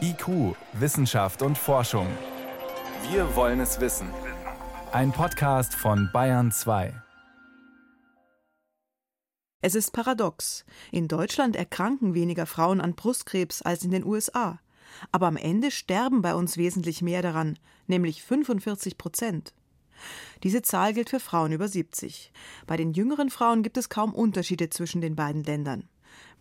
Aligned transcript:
IQ, 0.00 0.56
Wissenschaft 0.72 1.42
und 1.42 1.56
Forschung. 1.56 2.08
Wir 3.10 3.36
wollen 3.36 3.60
es 3.60 3.80
wissen. 3.80 4.08
Ein 4.90 5.12
Podcast 5.12 5.74
von 5.74 6.10
Bayern 6.12 6.50
2. 6.50 6.92
Es 9.60 9.76
ist 9.76 9.92
paradox. 9.92 10.64
In 10.90 11.06
Deutschland 11.06 11.54
erkranken 11.54 12.14
weniger 12.14 12.46
Frauen 12.46 12.80
an 12.80 12.94
Brustkrebs 12.94 13.62
als 13.62 13.84
in 13.84 13.92
den 13.92 14.04
USA. 14.04 14.58
Aber 15.12 15.28
am 15.28 15.36
Ende 15.36 15.70
sterben 15.70 16.20
bei 16.22 16.34
uns 16.34 16.56
wesentlich 16.56 17.02
mehr 17.02 17.22
daran, 17.22 17.56
nämlich 17.86 18.24
45 18.24 18.98
Prozent. 18.98 19.54
Diese 20.42 20.62
Zahl 20.62 20.94
gilt 20.94 21.10
für 21.10 21.20
Frauen 21.20 21.52
über 21.52 21.68
70. 21.68 22.32
Bei 22.66 22.76
den 22.76 22.92
jüngeren 22.92 23.30
Frauen 23.30 23.62
gibt 23.62 23.76
es 23.76 23.88
kaum 23.88 24.14
Unterschiede 24.14 24.70
zwischen 24.70 25.00
den 25.00 25.14
beiden 25.14 25.44
Ländern. 25.44 25.89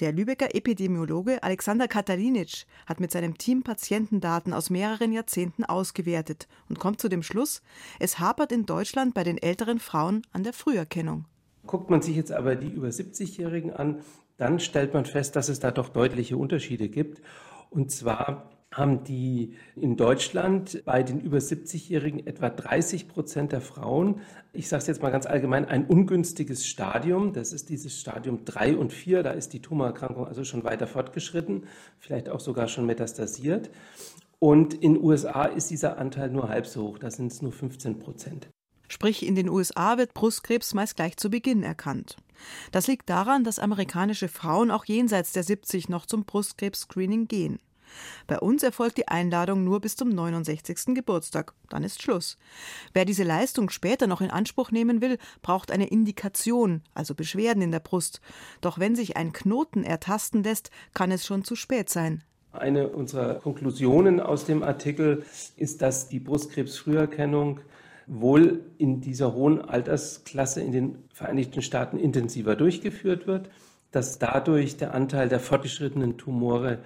Der 0.00 0.12
Lübecker 0.12 0.54
Epidemiologe 0.54 1.42
Alexander 1.42 1.88
Katalinic 1.88 2.66
hat 2.86 3.00
mit 3.00 3.10
seinem 3.10 3.36
Team 3.38 3.62
Patientendaten 3.62 4.52
aus 4.52 4.70
mehreren 4.70 5.12
Jahrzehnten 5.12 5.64
ausgewertet 5.64 6.48
und 6.68 6.78
kommt 6.78 7.00
zu 7.00 7.08
dem 7.08 7.22
Schluss, 7.22 7.62
es 7.98 8.18
hapert 8.18 8.52
in 8.52 8.66
Deutschland 8.66 9.14
bei 9.14 9.24
den 9.24 9.38
älteren 9.38 9.78
Frauen 9.78 10.22
an 10.32 10.44
der 10.44 10.52
Früherkennung. 10.52 11.24
Guckt 11.66 11.90
man 11.90 12.02
sich 12.02 12.16
jetzt 12.16 12.32
aber 12.32 12.56
die 12.56 12.68
über 12.68 12.88
70-Jährigen 12.88 13.72
an, 13.72 14.02
dann 14.36 14.60
stellt 14.60 14.94
man 14.94 15.04
fest, 15.04 15.36
dass 15.36 15.48
es 15.48 15.60
da 15.60 15.70
doch 15.70 15.88
deutliche 15.88 16.36
Unterschiede 16.36 16.88
gibt. 16.88 17.20
Und 17.70 17.90
zwar 17.90 18.50
haben 18.72 19.02
die 19.04 19.54
in 19.76 19.96
Deutschland 19.96 20.82
bei 20.84 21.02
den 21.02 21.20
über 21.20 21.38
70-Jährigen 21.38 22.26
etwa 22.26 22.50
30 22.50 23.08
Prozent 23.08 23.52
der 23.52 23.60
Frauen, 23.60 24.20
ich 24.52 24.68
sage 24.68 24.82
es 24.82 24.86
jetzt 24.86 25.02
mal 25.02 25.10
ganz 25.10 25.26
allgemein, 25.26 25.64
ein 25.66 25.86
ungünstiges 25.86 26.66
Stadium. 26.66 27.32
Das 27.32 27.52
ist 27.52 27.68
dieses 27.68 27.98
Stadium 27.98 28.44
3 28.44 28.76
und 28.76 28.92
4. 28.92 29.22
Da 29.22 29.30
ist 29.30 29.52
die 29.52 29.62
Tumorerkrankung 29.62 30.26
also 30.26 30.44
schon 30.44 30.64
weiter 30.64 30.86
fortgeschritten, 30.86 31.66
vielleicht 31.98 32.28
auch 32.28 32.40
sogar 32.40 32.68
schon 32.68 32.86
metastasiert. 32.86 33.70
Und 34.38 34.74
in 34.74 34.94
den 34.94 35.02
USA 35.02 35.44
ist 35.44 35.70
dieser 35.70 35.98
Anteil 35.98 36.30
nur 36.30 36.48
halb 36.48 36.66
so 36.66 36.88
hoch, 36.88 36.98
da 36.98 37.10
sind 37.10 37.32
es 37.32 37.42
nur 37.42 37.52
15 37.52 37.98
Prozent. 37.98 38.48
Sprich, 38.88 39.26
in 39.26 39.34
den 39.34 39.48
USA 39.48 39.98
wird 39.98 40.14
Brustkrebs 40.14 40.72
meist 40.74 40.96
gleich 40.96 41.16
zu 41.16 41.28
Beginn 41.28 41.62
erkannt. 41.62 42.16
Das 42.72 42.86
liegt 42.86 43.10
daran, 43.10 43.44
dass 43.44 43.58
amerikanische 43.58 44.28
Frauen 44.28 44.70
auch 44.70 44.84
jenseits 44.86 45.32
der 45.32 45.42
70 45.42 45.88
noch 45.88 46.06
zum 46.06 46.24
Brustkrebs-Screening 46.24 47.28
gehen. 47.28 47.58
Bei 48.26 48.38
uns 48.38 48.62
erfolgt 48.62 48.98
die 48.98 49.08
Einladung 49.08 49.64
nur 49.64 49.80
bis 49.80 49.96
zum 49.96 50.08
69. 50.08 50.94
Geburtstag. 50.94 51.54
Dann 51.68 51.84
ist 51.84 52.02
Schluss. 52.02 52.36
Wer 52.92 53.04
diese 53.04 53.24
Leistung 53.24 53.70
später 53.70 54.06
noch 54.06 54.20
in 54.20 54.30
Anspruch 54.30 54.70
nehmen 54.70 55.00
will, 55.00 55.18
braucht 55.42 55.70
eine 55.70 55.88
Indikation, 55.88 56.82
also 56.94 57.14
Beschwerden 57.14 57.62
in 57.62 57.70
der 57.70 57.80
Brust. 57.80 58.20
Doch 58.60 58.78
wenn 58.78 58.96
sich 58.96 59.16
ein 59.16 59.32
Knoten 59.32 59.84
ertasten 59.84 60.42
lässt, 60.42 60.70
kann 60.94 61.10
es 61.10 61.26
schon 61.26 61.44
zu 61.44 61.56
spät 61.56 61.88
sein. 61.88 62.22
Eine 62.52 62.88
unserer 62.88 63.34
Konklusionen 63.34 64.20
aus 64.20 64.44
dem 64.44 64.62
Artikel 64.62 65.24
ist, 65.56 65.82
dass 65.82 66.08
die 66.08 66.18
Brustkrebsfrüherkennung 66.18 67.60
wohl 68.08 68.64
in 68.78 69.00
dieser 69.00 69.34
hohen 69.34 69.60
Altersklasse 69.60 70.62
in 70.62 70.72
den 70.72 71.04
Vereinigten 71.12 71.60
Staaten 71.62 71.98
intensiver 71.98 72.56
durchgeführt 72.56 73.26
wird, 73.26 73.50
dass 73.90 74.18
dadurch 74.18 74.76
der 74.76 74.94
Anteil 74.94 75.28
der 75.28 75.40
fortgeschrittenen 75.40 76.16
Tumore 76.16 76.78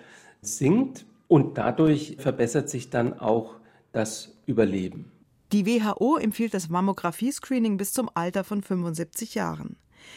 sinkt 0.43 1.07
und 1.29 1.57
dadurch 1.57 2.17
verbessert 2.19 2.69
sich 2.69 2.91
dann 2.91 3.19
auch 3.19 3.57
das 3.93 4.37
Überleben. 4.47 5.11
Die 5.53 5.67
WHO 5.67 6.17
empfiehlt 6.17 6.55
das 6.55 6.69
Mammographie-Screening 6.69 7.77
bis 7.77 7.93
zum 7.93 8.11
Alter 8.15 8.43
von 8.43 8.63
75 8.63 9.35
Jahren. 9.35 9.77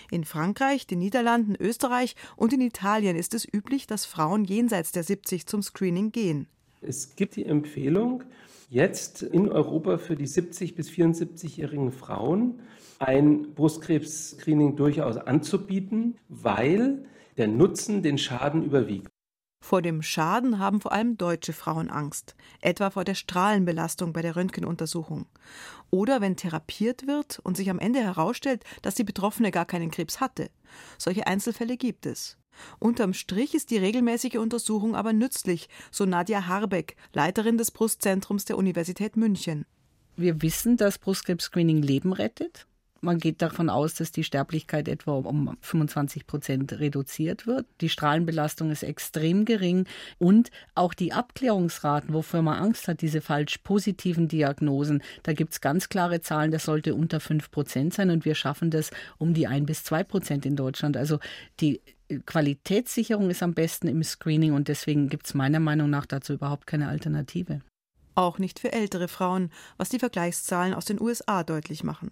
In 0.09 0.23
Frankreich, 0.23 0.87
den 0.87 0.99
Niederlanden, 0.99 1.55
Österreich 1.59 2.15
und 2.35 2.53
in 2.53 2.61
Italien 2.61 3.15
ist 3.15 3.33
es 3.33 3.45
üblich, 3.45 3.85
dass 3.85 4.05
Frauen 4.05 4.43
jenseits 4.43 4.91
der 4.91 5.03
70 5.03 5.45
zum 5.45 5.61
Screening 5.61 6.11
gehen. 6.11 6.47
Es 6.81 7.15
gibt 7.15 7.35
die 7.35 7.45
Empfehlung, 7.45 8.23
jetzt 8.69 9.21
in 9.21 9.47
Europa 9.47 9.97
für 9.97 10.15
die 10.15 10.27
70 10.27 10.75
bis 10.75 10.89
74-jährigen 10.89 11.91
Frauen 11.91 12.61
ein 12.99 13.53
Brustkrebs-Screening 13.53 14.75
durchaus 14.75 15.17
anzubieten, 15.17 16.15
weil 16.29 17.05
der 17.37 17.47
Nutzen 17.47 18.01
den 18.01 18.17
Schaden 18.17 18.63
überwiegt. 18.63 19.09
Vor 19.65 19.81
dem 19.81 20.03
Schaden 20.03 20.59
haben 20.59 20.79
vor 20.79 20.91
allem 20.91 21.17
deutsche 21.17 21.51
Frauen 21.51 21.89
Angst, 21.89 22.35
etwa 22.61 22.91
vor 22.91 23.03
der 23.03 23.15
Strahlenbelastung 23.15 24.13
bei 24.13 24.21
der 24.21 24.35
Röntgenuntersuchung. 24.35 25.25
Oder 25.89 26.21
wenn 26.21 26.35
therapiert 26.35 27.07
wird 27.07 27.39
und 27.39 27.57
sich 27.57 27.71
am 27.71 27.79
Ende 27.79 27.99
herausstellt, 27.99 28.63
dass 28.83 28.93
die 28.93 29.03
Betroffene 29.03 29.49
gar 29.49 29.65
keinen 29.65 29.89
Krebs 29.89 30.21
hatte. 30.21 30.51
Solche 30.99 31.25
Einzelfälle 31.25 31.77
gibt 31.77 32.05
es. 32.05 32.37
Unterm 32.77 33.15
Strich 33.15 33.55
ist 33.55 33.71
die 33.71 33.79
regelmäßige 33.79 34.35
Untersuchung 34.35 34.95
aber 34.95 35.13
nützlich, 35.13 35.67
so 35.89 36.05
Nadja 36.05 36.45
Harbeck, 36.45 36.95
Leiterin 37.13 37.57
des 37.57 37.71
Brustzentrums 37.71 38.45
der 38.45 38.59
Universität 38.59 39.17
München. 39.17 39.65
Wir 40.15 40.43
wissen, 40.43 40.77
dass 40.77 40.99
Brustkrebs-Screening 40.99 41.81
Leben 41.81 42.13
rettet. 42.13 42.67
Man 43.01 43.19
geht 43.19 43.41
davon 43.41 43.69
aus, 43.69 43.93
dass 43.93 44.11
die 44.11 44.23
Sterblichkeit 44.23 44.87
etwa 44.87 45.13
um 45.13 45.55
25 45.61 46.25
Prozent 46.25 46.73
reduziert 46.73 47.45
wird. 47.45 47.67
Die 47.81 47.89
Strahlenbelastung 47.89 48.71
ist 48.71 48.83
extrem 48.83 49.45
gering 49.45 49.85
und 50.17 50.49
auch 50.73 50.93
die 50.93 51.13
Abklärungsraten, 51.13 52.13
wofür 52.13 52.41
man 52.41 52.57
Angst 52.57 52.87
hat, 52.87 53.01
diese 53.01 53.21
falsch 53.21 53.59
positiven 53.59 54.27
Diagnosen, 54.27 55.03
da 55.23 55.33
gibt 55.33 55.53
es 55.53 55.61
ganz 55.61 55.89
klare 55.89 56.21
Zahlen, 56.21 56.51
das 56.51 56.65
sollte 56.65 56.95
unter 56.95 57.19
5 57.19 57.51
Prozent 57.51 57.93
sein 57.93 58.09
und 58.09 58.25
wir 58.25 58.33
schaffen 58.33 58.71
das 58.71 58.91
um 59.17 59.33
die 59.33 59.45
1 59.45 59.65
bis 59.67 59.83
2 59.83 60.03
Prozent 60.03 60.45
in 60.45 60.55
Deutschland. 60.55 60.97
Also 60.97 61.19
die 61.59 61.81
Qualitätssicherung 62.25 63.29
ist 63.29 63.43
am 63.43 63.53
besten 63.53 63.87
im 63.87 64.03
Screening 64.03 64.53
und 64.53 64.67
deswegen 64.67 65.09
gibt 65.09 65.27
es 65.27 65.33
meiner 65.33 65.59
Meinung 65.59 65.89
nach 65.89 66.05
dazu 66.05 66.33
überhaupt 66.33 66.67
keine 66.67 66.87
Alternative. 66.87 67.61
Auch 68.15 68.39
nicht 68.39 68.59
für 68.59 68.71
ältere 68.71 69.07
Frauen, 69.07 69.51
was 69.77 69.89
die 69.89 69.99
Vergleichszahlen 69.99 70.73
aus 70.73 70.85
den 70.85 71.01
USA 71.01 71.43
deutlich 71.43 71.83
machen. 71.83 72.11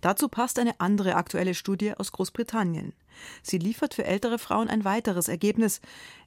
Dazu 0.00 0.28
passt 0.28 0.58
eine 0.58 0.80
andere 0.80 1.14
aktuelle 1.14 1.54
Studie 1.54 1.94
aus 1.94 2.12
Großbritannien. 2.12 2.92
Sie 3.42 3.58
liefert 3.58 3.94
für 3.94 4.04
ältere 4.04 4.38
Frauen 4.38 4.68
ein 4.68 4.84
weiteres 4.84 5.28
Ergebnis. 5.28 5.80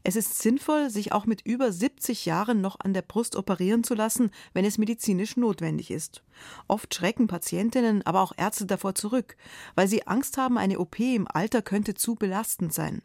Es 0.04 0.16
ist 0.16 0.40
sinnvoll, 0.40 0.90
sich 0.90 1.12
auch 1.12 1.26
mit 1.26 1.42
über 1.42 1.72
70 1.72 2.26
Jahren 2.26 2.62
noch 2.62 2.80
an 2.80 2.94
der 2.94 3.02
Brust 3.02 3.36
operieren 3.36 3.84
zu 3.84 3.96
lassen, 3.96 4.32
wenn 4.54 4.66
es 4.66 4.78
medizinisch 4.78 5.38
notwendig 5.38 5.92
ist. 5.92 6.24
Oft 6.68 6.94
schrecken 6.94 7.28
Patientinnen, 7.28 8.06
aber 8.06 8.22
auch 8.22 8.34
Ärzte 8.38 8.66
davor 8.66 8.96
zurück, 8.96 9.36
weil 9.76 9.88
sie 9.88 10.08
Angst 10.08 10.38
haben, 10.38 10.58
eine 10.58 10.80
OP 10.80 11.00
im 11.00 11.28
Alter 11.28 11.62
könnte 11.62 11.96
zu 11.96 12.16
belastend 12.16 12.74
sein. 12.74 13.02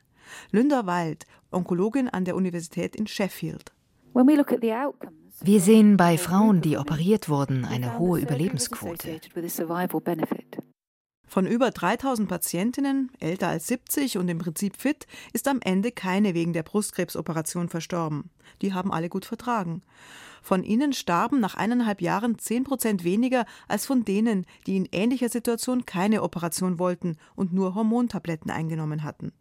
Lynda 0.53 0.87
Wild, 0.87 1.27
Onkologin 1.51 2.09
an 2.09 2.25
der 2.25 2.37
Universität 2.37 2.95
in 2.95 3.07
Sheffield. 3.07 3.73
Wir 5.43 5.61
sehen 5.61 5.97
bei 5.97 6.19
Frauen, 6.19 6.61
die 6.61 6.77
operiert 6.77 7.31
wurden, 7.31 7.65
eine 7.65 7.99
hohe 7.99 8.21
Überlebensquote. 8.21 9.19
Von 11.27 11.47
über 11.47 11.71
3000 11.71 12.29
Patientinnen, 12.29 13.13
älter 13.19 13.49
als 13.49 13.69
70 13.69 14.19
und 14.19 14.29
im 14.29 14.37
Prinzip 14.37 14.77
fit, 14.77 15.07
ist 15.33 15.49
am 15.49 15.61
Ende 15.63 15.91
keine 15.91 16.35
wegen 16.35 16.53
der 16.53 16.65
Brustkrebsoperation 16.65 17.71
verstorben. 17.71 18.31
Die 18.61 18.75
haben 18.75 18.93
alle 18.93 19.09
gut 19.09 19.25
vertragen. 19.25 19.83
Von 20.43 20.65
ihnen 20.65 20.93
starben 20.93 21.41
nach 21.41 21.55
eineinhalb 21.55 22.03
Jahren 22.03 22.39
10 22.39 22.65
Prozent 22.65 23.05
weniger 23.05 23.47
als 23.69 23.87
von 23.87 24.05
denen, 24.05 24.45
die 24.67 24.77
in 24.77 24.89
ähnlicher 24.93 25.31
Situation 25.31 25.87
keine 25.87 26.23
Operation 26.23 26.79
wollten 26.79 27.17
und 27.37 27.55
nur 27.55 27.75
Hormontabletten 27.75 28.51
eingenommen 28.51 29.03
hatten. 29.03 29.33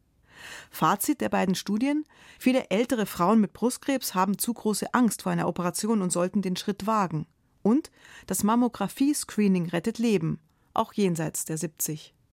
Fazit 0.70 1.22
der 1.22 1.30
beiden 1.30 1.56
Studien: 1.56 2.06
Viele 2.40 2.70
ältere 2.70 3.06
Frauen 3.06 3.40
mit 3.40 3.54
Brustkrebs 3.54 4.16
haben 4.16 4.38
zu 4.38 4.54
große 4.54 4.94
Angst 4.94 5.24
vor 5.24 5.32
einer 5.32 5.48
Operation 5.48 6.02
und 6.02 6.12
sollten 6.12 6.42
den 6.42 6.56
Schritt 6.56 6.88
wagen. 6.88 7.26
Und 7.62 7.92
das 8.28 8.44
Mammographie-Screening 8.44 9.70
rettet 9.70 9.98
Leben, 9.98 10.40
auch 10.74 10.94
jenseits 10.94 11.46
der 11.46 11.58
70. 11.58 12.14